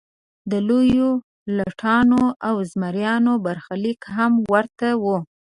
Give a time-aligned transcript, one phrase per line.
[0.51, 1.09] د لویو
[1.57, 5.05] لټانو او زمریانو برخلیک هم ورته و.